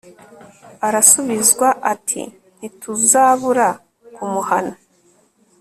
arasubizwa 0.87 1.67
ati 1.93 2.21
ntituzabura 2.59 3.67
ku 4.15 4.23
muhana 4.31 4.75